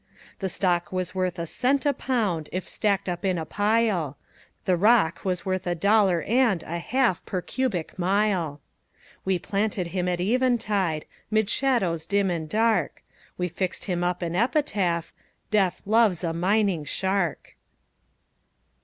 The 0.39 0.49
stock 0.49 0.91
was 0.91 1.13
worth 1.13 1.37
a 1.37 1.45
cent 1.45 1.85
a 1.85 1.93
pound 1.93 2.49
If 2.51 2.67
stacked 2.67 3.07
up 3.07 3.23
in 3.23 3.37
a 3.37 3.45
pile. 3.45 4.17
The 4.65 4.75
rock 4.75 5.23
was 5.23 5.45
worth 5.45 5.67
a 5.67 5.75
dollar 5.75 6.23
and 6.23 6.63
A 6.63 6.79
half 6.79 7.23
per 7.23 7.39
cubic 7.39 7.99
mile. 7.99 8.59
We 9.25 9.37
planted 9.37 9.89
him 9.93 10.07
at 10.09 10.19
eventide, 10.19 11.05
'Mid 11.29 11.51
shadows 11.51 12.07
dim 12.07 12.31
and 12.31 12.49
dark; 12.49 13.03
We 13.37 13.47
fixed 13.47 13.85
him 13.85 14.03
up 14.03 14.23
an 14.23 14.35
epitaph, 14.35 15.13
"Death 15.51 15.83
loves 15.85 16.23
a 16.23 16.33
mining 16.33 16.83
shark." 16.83 17.55